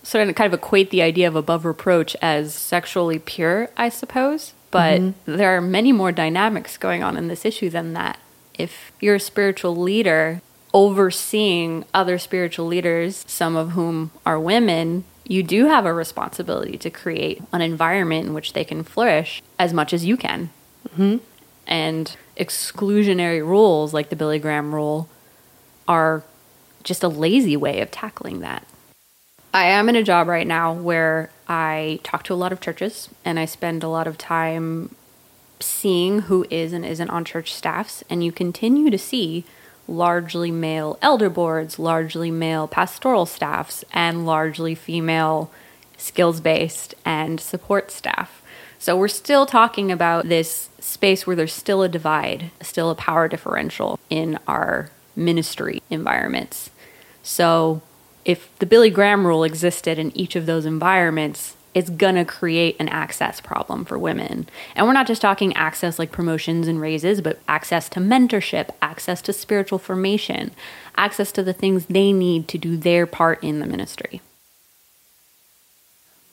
[0.04, 4.54] sort of kind of equate the idea of above reproach as sexually pure, I suppose.
[4.70, 5.36] But mm-hmm.
[5.36, 8.18] there are many more dynamics going on in this issue than that.
[8.56, 10.40] If you're a spiritual leader
[10.72, 16.90] overseeing other spiritual leaders, some of whom are women, you do have a responsibility to
[16.90, 20.50] create an environment in which they can flourish as much as you can.
[20.90, 21.16] Mm-hmm.
[21.66, 25.08] And exclusionary rules like the Billy Graham rule
[25.88, 26.24] are
[26.82, 28.66] just a lazy way of tackling that.
[29.54, 33.08] I am in a job right now where I talk to a lot of churches
[33.24, 34.96] and I spend a lot of time
[35.60, 39.44] seeing who is and isn't on church staffs, and you continue to see
[39.86, 45.52] largely male elder boards, largely male pastoral staffs, and largely female
[45.96, 48.42] skills based and support staff.
[48.80, 53.28] So we're still talking about this space where there's still a divide, still a power
[53.28, 56.70] differential in our ministry environments.
[57.22, 57.82] So
[58.24, 62.88] if the Billy Graham rule existed in each of those environments, it's to create an
[62.88, 64.48] access problem for women.
[64.76, 69.20] And we're not just talking access like promotions and raises, but access to mentorship, access
[69.22, 70.52] to spiritual formation,
[70.96, 74.20] access to the things they need to do their part in the ministry.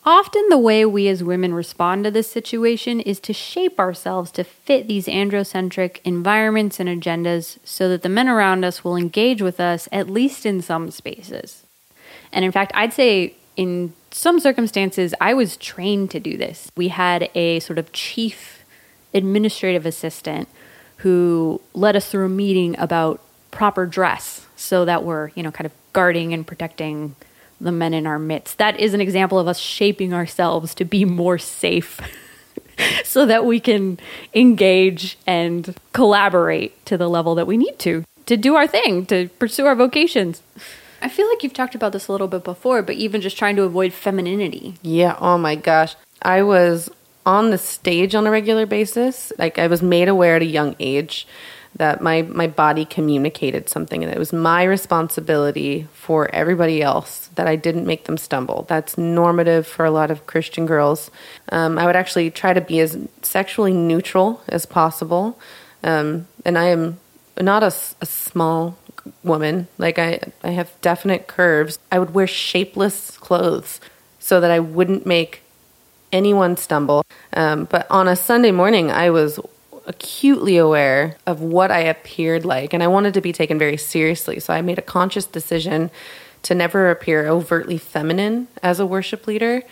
[0.04, 4.44] Often, the way we as women respond to this situation is to shape ourselves to
[4.44, 9.60] fit these androcentric environments and agendas so that the men around us will engage with
[9.60, 11.66] us, at least in some spaces.
[12.34, 16.72] And in fact, I'd say in some circumstances, I was trained to do this.
[16.76, 18.64] We had a sort of chief
[19.14, 20.48] administrative assistant
[20.98, 25.66] who led us through a meeting about proper dress so that we're, you know, kind
[25.66, 27.16] of guarding and protecting
[27.60, 28.58] the men in our midst.
[28.58, 32.00] That is an example of us shaping ourselves to be more safe
[33.04, 34.00] so that we can
[34.34, 39.28] engage and collaborate to the level that we need to to do our thing, to
[39.40, 40.42] pursue our vocations.
[41.02, 43.56] I feel like you've talked about this a little bit before, but even just trying
[43.56, 44.76] to avoid femininity.
[44.82, 45.96] Yeah, oh my gosh.
[46.22, 46.90] I was
[47.26, 49.32] on the stage on a regular basis.
[49.38, 51.28] Like I was made aware at a young age
[51.76, 57.48] that my my body communicated something and it was my responsibility for everybody else that
[57.48, 58.66] I didn't make them stumble.
[58.68, 61.10] That's normative for a lot of Christian girls.
[61.50, 65.40] Um, I would actually try to be as sexually neutral as possible,
[65.84, 67.00] um, and I am
[67.40, 68.78] not a, a small
[69.24, 69.68] woman.
[69.78, 71.80] Like I, I have definite curves.
[71.92, 73.80] I would wear shapeless clothes
[74.20, 75.42] so that I wouldn't make
[76.12, 77.04] anyone stumble.
[77.34, 79.40] Um, but on a Sunday morning, I was
[79.88, 84.40] acutely aware of what I appeared like, and I wanted to be taken very seriously.
[84.40, 85.90] So I made a conscious decision
[86.44, 89.64] to never appear overtly feminine as a worship leader.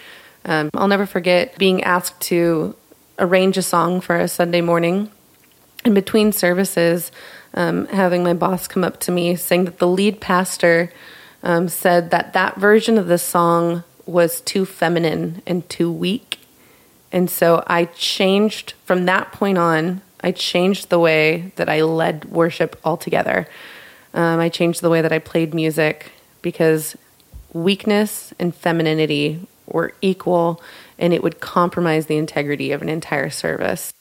[0.46, 2.76] Um, I'll never forget being asked to
[3.18, 5.12] arrange a song for a Sunday morning.
[5.86, 7.12] In between services,
[7.54, 10.92] um, having my boss come up to me saying that the lead pastor
[11.44, 16.40] um, said that that version of the song was too feminine and too weak.
[17.12, 22.26] And so I changed from that point on, I changed the way that I led
[22.26, 23.48] worship altogether.
[24.14, 26.96] Um, I changed the way that I played music because
[27.54, 30.62] weakness and femininity were equal
[30.98, 33.94] and it would compromise the integrity of an entire service.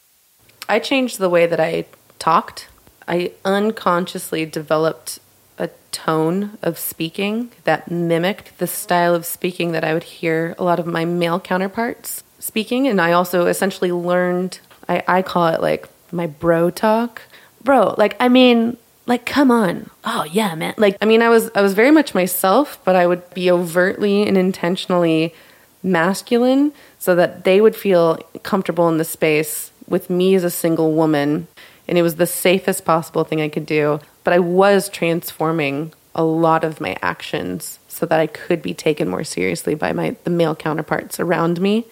[0.68, 1.86] I changed the way that I
[2.18, 2.67] talked.
[3.08, 5.18] I unconsciously developed
[5.58, 10.64] a tone of speaking that mimicked the style of speaking that I would hear a
[10.64, 12.86] lot of my male counterparts speaking.
[12.86, 17.22] And I also essentially learned, I, I call it like my bro talk.
[17.64, 21.50] Bro, like, I mean, like come on oh yeah man like i mean i was
[21.54, 25.34] i was very much myself but i would be overtly and intentionally
[25.82, 30.92] masculine so that they would feel comfortable in the space with me as a single
[30.92, 31.48] woman
[31.88, 33.98] and it was the safest possible thing i could do
[34.28, 39.08] but I was transforming a lot of my actions so that I could be taken
[39.08, 41.86] more seriously by my the male counterparts around me.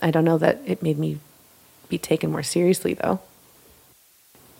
[0.00, 1.18] I don't know that it made me
[1.88, 3.18] be taken more seriously though.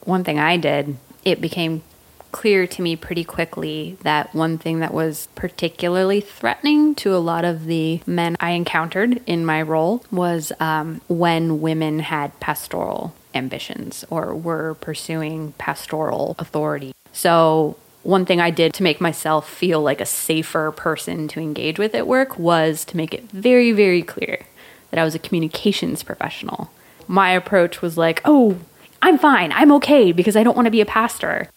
[0.02, 1.84] One thing I did, it became
[2.32, 7.44] clear to me pretty quickly that one thing that was particularly threatening to a lot
[7.44, 14.04] of the men I encountered in my role was um, when women had pastoral ambitions
[14.10, 16.92] or were pursuing pastoral authority.
[17.12, 21.78] So, one thing I did to make myself feel like a safer person to engage
[21.78, 24.44] with at work was to make it very, very clear
[24.90, 26.70] that I was a communications professional.
[27.08, 28.58] My approach was like, oh,
[29.00, 31.48] I'm fine, I'm okay because I don't want to be a pastor.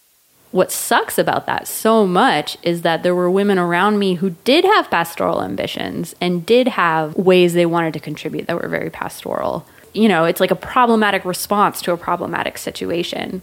[0.50, 4.64] What sucks about that so much is that there were women around me who did
[4.64, 9.66] have pastoral ambitions and did have ways they wanted to contribute that were very pastoral
[9.98, 13.42] you know, it's like a problematic response to a problematic situation.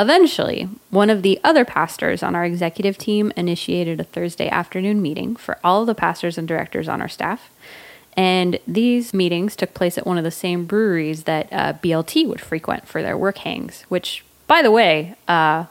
[0.00, 5.36] Eventually, one of the other pastors on our executive team initiated a Thursday afternoon meeting
[5.36, 7.48] for all the pastors and directors on our staff.
[8.16, 12.40] And these meetings took place at one of the same breweries that uh, BLT would
[12.40, 15.66] frequent for their work hangs, which, by the way, uh,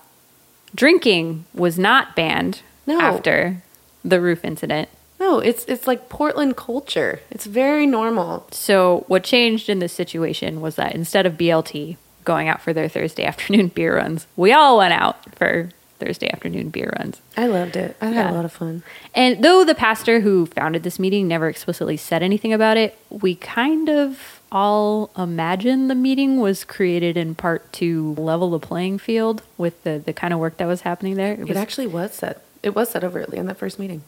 [0.74, 3.00] drinking was not banned no.
[3.00, 3.62] after
[4.06, 4.88] the roof incident.
[5.20, 7.22] No, it's it's like Portland culture.
[7.32, 8.48] It's very normal.
[8.52, 12.90] So what changed in this situation was that instead of BLT going out for their
[12.90, 17.22] Thursday afternoon beer runs, we all went out for Thursday afternoon beer runs.
[17.38, 17.96] I loved it.
[18.02, 18.84] I had a lot of fun.
[19.14, 23.36] And though the pastor who founded this meeting never explicitly said anything about it, we
[23.36, 29.42] kind of all imagine the meeting was created in part to level the playing field
[29.58, 31.34] with the, the kind of work that was happening there.
[31.34, 32.40] It, was, it actually was said.
[32.62, 34.04] It was said overtly in that first meeting.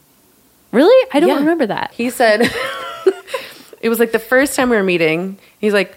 [0.72, 1.08] Really?
[1.12, 1.38] I don't yeah.
[1.38, 1.92] remember that.
[1.92, 2.42] He said
[3.80, 5.38] it was like the first time we were meeting.
[5.58, 5.96] He's like,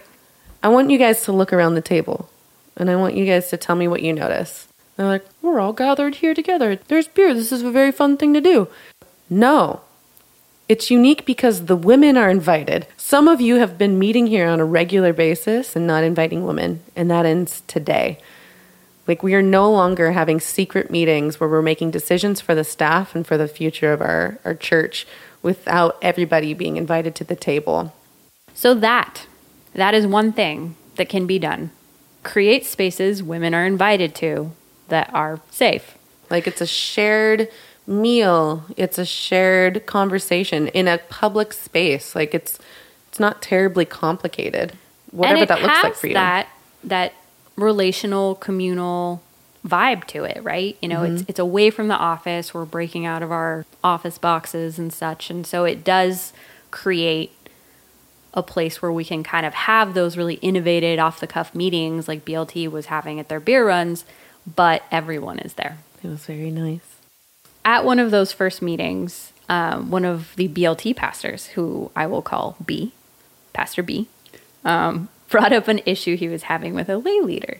[0.62, 2.28] I want you guys to look around the table
[2.76, 4.68] and I want you guys to tell me what you notice.
[4.96, 6.76] they're like, We're all gathered here together.
[6.76, 7.34] There's beer.
[7.34, 8.68] This is a very fun thing to do.
[9.28, 9.80] No.
[10.68, 12.86] It's unique because the women are invited.
[12.96, 16.82] Some of you have been meeting here on a regular basis and not inviting women,
[16.96, 18.18] and that ends today.
[19.06, 23.14] Like, we are no longer having secret meetings where we're making decisions for the staff
[23.14, 25.06] and for the future of our, our church
[25.42, 27.92] without everybody being invited to the table.
[28.54, 29.26] So, that,
[29.74, 31.72] that is one thing that can be done.
[32.22, 34.52] Create spaces women are invited to
[34.88, 35.98] that are safe.
[36.30, 37.48] Like, it's a shared
[37.86, 42.14] meal, it's a shared conversation in a public space.
[42.14, 42.60] Like, it's,
[43.08, 44.78] it's not terribly complicated,
[45.10, 46.14] whatever that looks like for you.
[46.14, 46.48] That,
[46.84, 47.12] that
[47.56, 49.22] relational, communal
[49.66, 50.76] vibe to it, right?
[50.82, 51.16] You know, mm-hmm.
[51.16, 52.52] it's it's away from the office.
[52.52, 56.32] We're breaking out of our office boxes and such, and so it does
[56.70, 57.32] create
[58.34, 62.08] a place where we can kind of have those really innovated off the cuff meetings
[62.08, 64.04] like BLT was having at their beer runs,
[64.56, 65.78] but everyone is there.
[66.02, 66.96] It was very nice.
[67.64, 72.22] At one of those first meetings, um, one of the BLT pastors, who I will
[72.22, 72.92] call B,
[73.52, 74.08] Pastor B,
[74.64, 77.58] um, brought up an issue he was having with a lay leader.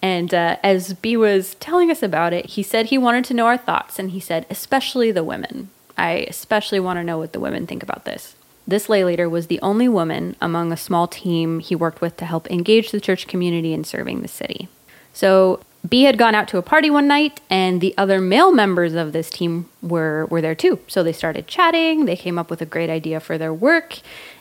[0.00, 3.46] And uh, as B was telling us about it, he said he wanted to know
[3.46, 5.70] our thoughts, and he said, especially the women.
[5.96, 8.36] I especially want to know what the women think about this.
[8.68, 12.26] This lay leader was the only woman among a small team he worked with to
[12.26, 14.68] help engage the church community in serving the city.
[15.12, 18.94] So B had gone out to a party one night, and the other male members
[18.94, 20.78] of this team were were there too.
[20.86, 22.04] So they started chatting.
[22.04, 23.98] They came up with a great idea for their work,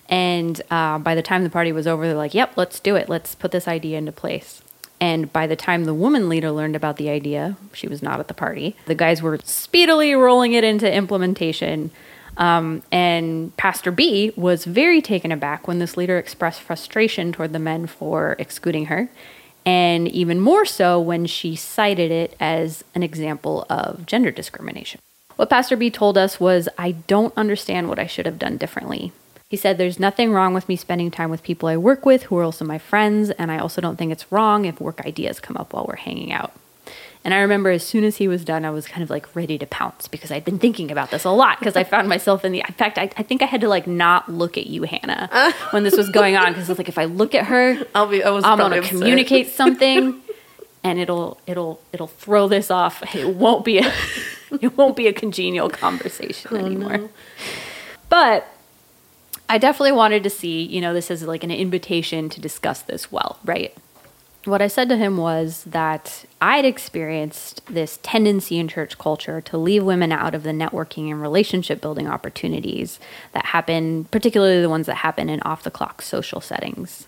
[0.10, 3.10] and uh, by the time the party was over, they're like, "Yep, let's do it.
[3.10, 4.62] Let's put this idea into place."
[5.00, 8.28] And by the time the woman leader learned about the idea, she was not at
[8.28, 8.76] the party.
[8.86, 11.92] The guys were speedily rolling it into implementation.
[12.36, 17.60] Um, and Pastor B was very taken aback when this leader expressed frustration toward the
[17.60, 19.10] men for excluding her,
[19.66, 25.00] and even more so when she cited it as an example of gender discrimination.
[25.36, 29.12] What Pastor B told us was, I don't understand what I should have done differently.
[29.50, 32.38] He said, There's nothing wrong with me spending time with people I work with who
[32.38, 35.56] are also my friends, and I also don't think it's wrong if work ideas come
[35.58, 36.54] up while we're hanging out.
[37.24, 39.58] And I remember as soon as he was done, I was kind of like ready
[39.58, 42.52] to pounce because I'd been thinking about this a lot because I found myself in
[42.52, 42.60] the.
[42.60, 45.84] In fact, I, I, think I had to like not look at you, Hannah, when
[45.84, 48.24] this was going on because it's like if I look at her, I'll be.
[48.24, 50.22] I was I'm going to communicate something,
[50.84, 53.16] and it'll it'll it'll throw this off.
[53.16, 53.94] It won't be a
[54.62, 56.98] it won't be a congenial conversation oh, anymore.
[56.98, 57.10] No.
[58.10, 58.48] But
[59.50, 63.12] I definitely wanted to see, you know, this is like an invitation to discuss this
[63.12, 63.76] well, right?
[64.44, 69.58] What I said to him was that I'd experienced this tendency in church culture to
[69.58, 73.00] leave women out of the networking and relationship building opportunities
[73.34, 77.08] that happen, particularly the ones that happen in off the clock social settings.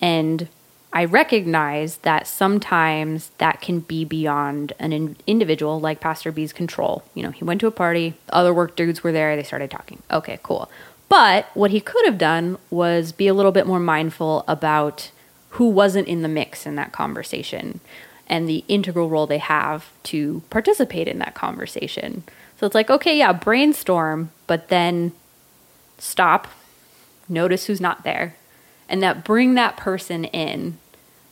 [0.00, 0.48] And
[0.92, 7.04] I recognize that sometimes that can be beyond an in- individual like Pastor B's control.
[7.14, 10.02] You know, he went to a party, other work dudes were there, they started talking.
[10.10, 10.70] Okay, cool.
[11.08, 15.10] But what he could have done was be a little bit more mindful about
[15.50, 17.80] who wasn't in the mix in that conversation
[18.26, 22.24] and the integral role they have to participate in that conversation.
[22.58, 25.12] So it's like, okay, yeah, brainstorm, but then
[25.98, 26.48] stop,
[27.28, 28.36] notice who's not there,
[28.88, 30.78] and that bring that person in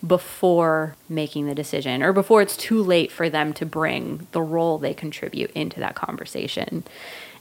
[0.07, 4.79] before making the decision or before it's too late for them to bring the role
[4.79, 6.85] they contribute into that conversation.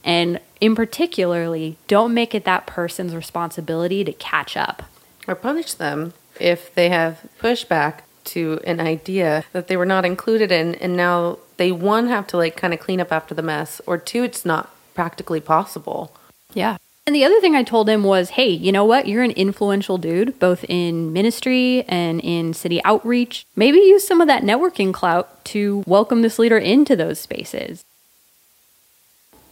[0.02, 4.84] And in particularly, don't make it that person's responsibility to catch up
[5.28, 10.50] or punish them if they have pushback to an idea that they were not included
[10.50, 13.78] in and now they one have to like kind of clean up after the mess
[13.86, 16.16] or two it's not practically possible.
[16.54, 16.78] Yeah.
[17.06, 19.06] And the other thing I told him was, hey, you know what?
[19.06, 23.44] You're an influential dude, both in ministry and in city outreach.
[23.54, 27.84] Maybe use some of that networking clout to welcome this leader into those spaces.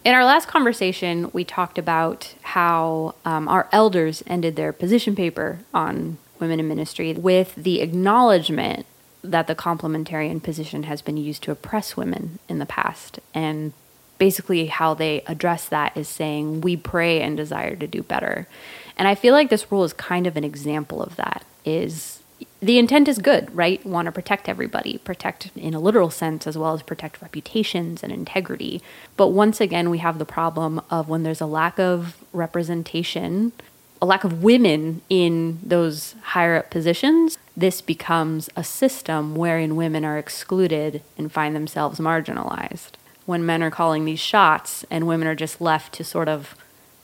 [0.05, 5.61] In our last conversation, we talked about how um, our elders ended their position paper
[5.73, 8.85] on women in ministry with the acknowledgement
[9.23, 13.21] that the complementarian position has been used to oppress women in the past.
[13.33, 13.73] And
[14.19, 18.49] basically, how they address that is saying, We pray and desire to do better.
[18.97, 21.45] And I feel like this rule is kind of an example of that.
[21.65, 22.22] Is
[22.61, 23.85] the intent is good, right?
[23.85, 28.13] Want to protect everybody, protect in a literal sense as well as protect reputations and
[28.13, 28.83] integrity.
[29.17, 33.53] But once again, we have the problem of when there's a lack of representation,
[34.01, 40.05] a lack of women in those higher up positions, this becomes a system wherein women
[40.05, 42.93] are excluded and find themselves marginalized.
[43.27, 46.57] When men are calling these shots and women are just left to sort of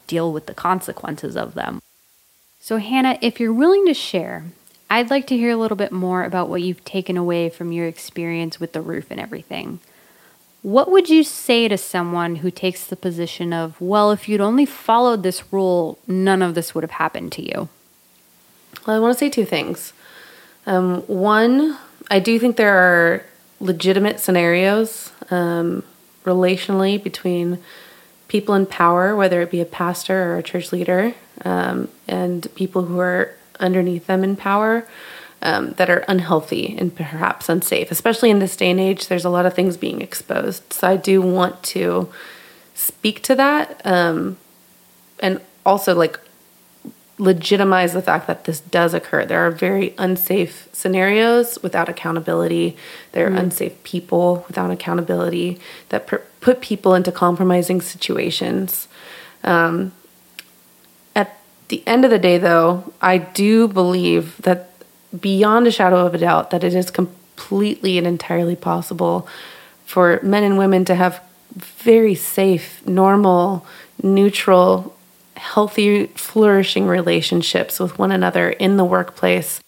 [0.06, 1.80] deal with the consequences of them.
[2.60, 4.46] So, Hannah, if you're willing to share,
[4.90, 7.86] I'd like to hear a little bit more about what you've taken away from your
[7.86, 9.80] experience with the roof and everything.
[10.62, 14.66] What would you say to someone who takes the position of, well, if you'd only
[14.66, 17.68] followed this rule, none of this would have happened to you?
[18.86, 19.92] Well, I want to say two things.
[20.66, 21.78] Um, one,
[22.10, 23.24] I do think there are
[23.60, 25.84] legitimate scenarios um,
[26.24, 27.58] relationally between
[28.28, 31.14] people in power, whether it be a pastor or a church leader,
[31.44, 34.86] um, and people who are underneath them in power
[35.42, 37.90] um, that are unhealthy and perhaps unsafe.
[37.90, 40.72] Especially in this day and age, there's a lot of things being exposed.
[40.72, 42.08] So I do want to
[42.74, 44.36] speak to that um,
[45.20, 46.18] and also like
[47.18, 49.24] legitimize the fact that this does occur.
[49.24, 52.76] There are very unsafe scenarios without accountability.
[53.12, 53.40] There are mm.
[53.40, 58.86] unsafe people without accountability that per- put people into compromising situations.
[59.42, 59.92] Um,
[61.68, 64.70] the end of the day, though, I do believe that
[65.18, 69.28] beyond a shadow of a doubt that it is completely and entirely possible
[69.86, 71.22] for men and women to have
[71.54, 73.66] very safe, normal,
[74.02, 74.96] neutral,
[75.36, 79.60] healthy, flourishing relationships with one another in the workplace.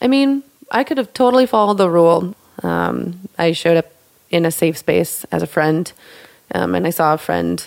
[0.00, 2.34] I mean, I could have totally followed the rule.
[2.62, 3.92] Um, I showed up
[4.30, 5.90] in a safe space as a friend,
[6.54, 7.66] um, and I saw a friend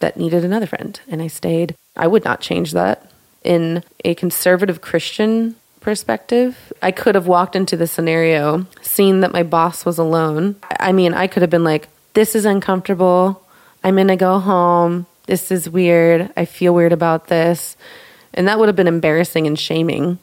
[0.00, 1.74] that needed another friend, and I stayed.
[1.96, 3.10] I would not change that.
[3.48, 9.42] In a conservative Christian perspective, I could have walked into the scenario, seen that my
[9.42, 10.56] boss was alone.
[10.78, 13.42] I mean, I could have been like, this is uncomfortable.
[13.82, 15.06] I'm going to go home.
[15.24, 16.30] This is weird.
[16.36, 17.74] I feel weird about this.
[18.34, 20.18] And that would have been embarrassing and shaming.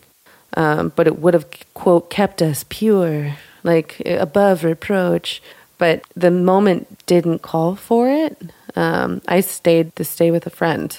[0.56, 5.42] Um, but it would have, quote, kept us pure, like above reproach.
[5.80, 8.38] But the moment didn't call for it.
[8.76, 10.96] Um, I stayed to stay with a friend.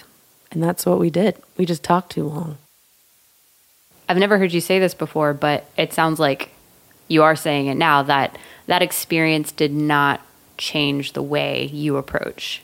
[0.56, 1.36] And that's what we did.
[1.58, 2.56] We just talked too long.
[4.08, 6.48] I've never heard you say this before, but it sounds like
[7.08, 10.22] you are saying it now that that experience did not
[10.56, 12.62] change the way you approach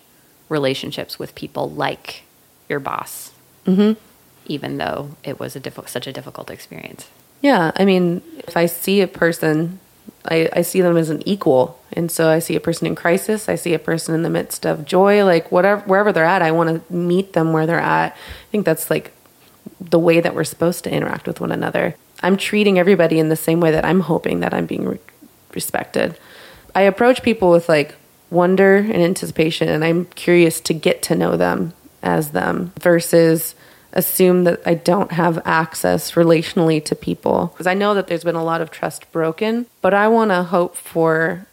[0.48, 2.22] relationships with people like
[2.66, 3.32] your boss,
[3.66, 4.00] mm-hmm.
[4.46, 7.10] even though it was a diff- such a difficult experience.
[7.42, 9.80] Yeah, I mean, if I see a person,
[10.24, 13.48] I, I see them as an equal, and so I see a person in crisis.
[13.48, 16.42] I see a person in the midst of joy, like whatever, wherever they're at.
[16.42, 18.12] I want to meet them where they're at.
[18.12, 19.12] I think that's like
[19.80, 21.96] the way that we're supposed to interact with one another.
[22.22, 24.98] I'm treating everybody in the same way that I'm hoping that I'm being re-
[25.54, 26.16] respected.
[26.74, 27.96] I approach people with like
[28.30, 33.54] wonder and anticipation, and I'm curious to get to know them as them versus
[33.92, 37.48] assume that I don't have access relationally to people.
[37.52, 40.42] Because I know that there's been a lot of trust broken, but I want to
[40.44, 41.46] hope for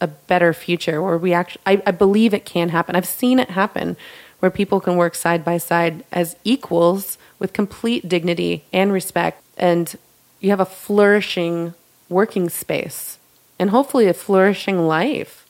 [0.00, 2.96] a better future where we actually, I, I believe it can happen.
[2.96, 3.96] I've seen it happen
[4.40, 9.96] where people can work side by side as equals with complete dignity and respect, and
[10.40, 11.74] you have a flourishing
[12.08, 13.18] working space
[13.58, 15.45] and hopefully a flourishing life.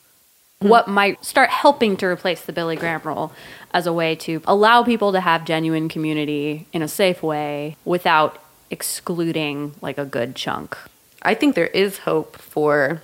[0.61, 0.69] Hmm.
[0.69, 3.31] What might start helping to replace the Billy Graham rule
[3.73, 8.41] as a way to allow people to have genuine community in a safe way without
[8.69, 10.77] excluding like a good chunk?
[11.21, 13.01] I think there is hope for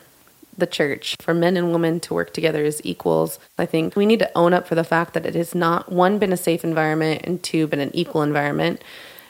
[0.58, 3.40] the church, for men and women to work together as equals.
[3.58, 6.20] I think we need to own up for the fact that it has not, one,
[6.20, 8.82] been a safe environment, and two, been an equal environment.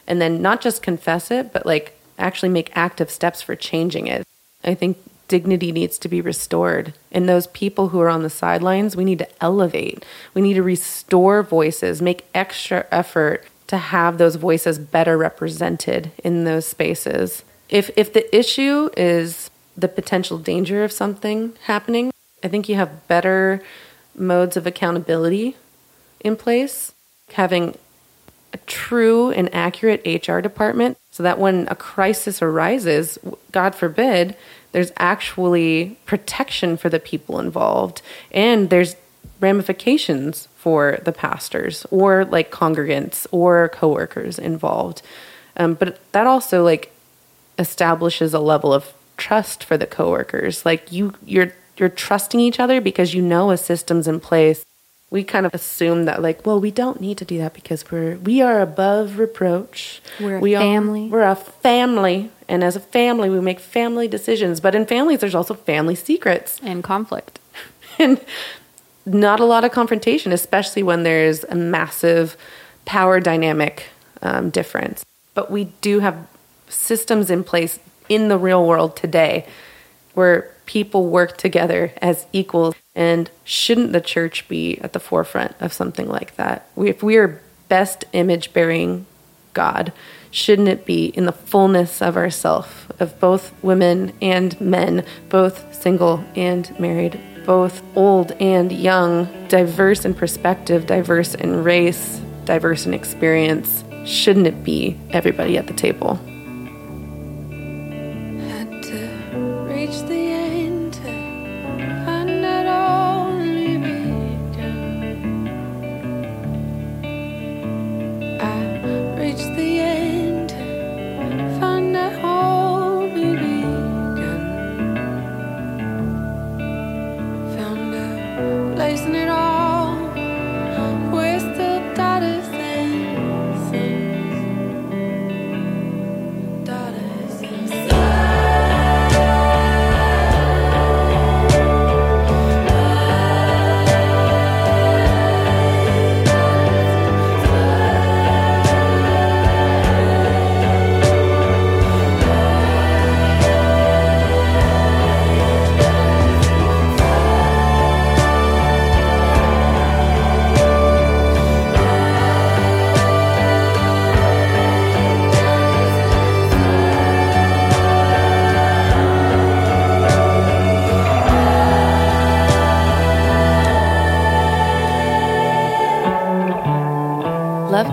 [0.06, 4.26] And then not just confess it, but like actually make active steps for changing it.
[4.62, 4.98] I think
[5.28, 6.94] dignity needs to be restored.
[7.10, 10.04] And those people who are on the sidelines, we need to elevate.
[10.34, 16.44] We need to restore voices, make extra effort to have those voices better represented in
[16.44, 17.44] those spaces.
[17.68, 22.12] If if the issue is the potential danger of something happening,
[22.42, 23.62] I think you have better
[24.14, 25.56] modes of accountability
[26.20, 26.92] in place.
[27.32, 27.78] Having
[28.52, 33.18] a true and accurate HR department so that when a crisis arises,
[33.50, 34.36] God forbid,
[34.74, 38.02] there's actually protection for the people involved
[38.32, 38.96] and there's
[39.38, 45.00] ramifications for the pastors or like congregants or coworkers involved.
[45.56, 46.92] Um, but that also like
[47.56, 50.66] establishes a level of trust for the coworkers.
[50.66, 54.64] Like you you're you're trusting each other because you know a system's in place.
[55.14, 58.16] We kind of assume that like, well, we don't need to do that because we're
[58.16, 60.02] we are above reproach.
[60.18, 61.06] We're a we family.
[61.06, 64.60] Are, we're a family and as a family, we make family decisions.
[64.60, 67.38] But in families, there's also family secrets and conflict.
[67.98, 68.20] and
[69.06, 72.36] not a lot of confrontation, especially when there's a massive
[72.84, 73.88] power dynamic
[74.22, 75.04] um, difference.
[75.34, 76.26] But we do have
[76.68, 79.46] systems in place in the real world today
[80.14, 82.74] where people work together as equals.
[82.94, 86.68] And shouldn't the church be at the forefront of something like that?
[86.76, 89.06] If we are best image bearing
[89.52, 89.92] God,
[90.30, 96.24] shouldn't it be in the fullness of ourself of both women and men, both single
[96.36, 103.84] and married, both old and young, diverse in perspective, diverse in race, diverse in experience?
[104.04, 106.18] Shouldn't it be everybody at the table?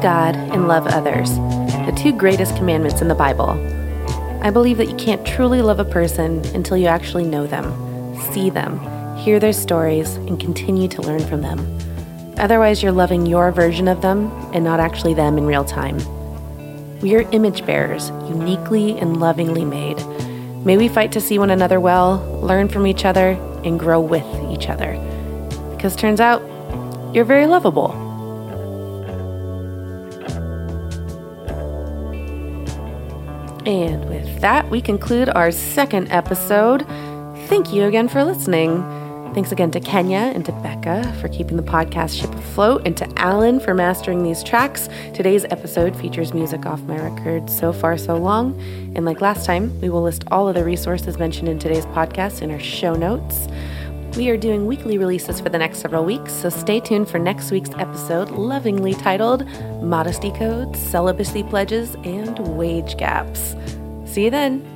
[0.02, 1.36] God and love others,
[1.86, 3.52] the two greatest commandments in the Bible.
[4.42, 8.50] I believe that you can't truly love a person until you actually know them, see
[8.50, 8.80] them,
[9.18, 11.60] hear their stories, and continue to learn from them.
[12.38, 15.98] Otherwise, you're loving your version of them and not actually them in real time.
[17.02, 20.04] We are image bearers, uniquely and lovingly made.
[20.66, 23.32] May we fight to see one another well, learn from each other,
[23.64, 24.94] and grow with each other.
[25.76, 26.42] Because turns out,
[27.14, 28.11] you're very lovable.
[33.66, 36.86] And with that, we conclude our second episode.
[37.48, 38.82] Thank you again for listening.
[39.34, 43.08] Thanks again to Kenya and to Becca for keeping the podcast ship afloat, and to
[43.18, 44.90] Alan for mastering these tracks.
[45.14, 48.60] Today's episode features music off my record, So Far So Long.
[48.94, 52.42] And like last time, we will list all of the resources mentioned in today's podcast
[52.42, 53.48] in our show notes.
[54.18, 57.50] We are doing weekly releases for the next several weeks, so stay tuned for next
[57.50, 59.46] week's episode, lovingly titled
[59.82, 63.56] Modesty Codes, Celibacy Pledges, and Wage Gaps.
[64.06, 64.68] See you then.